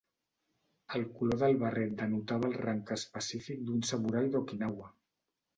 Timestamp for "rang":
2.63-2.83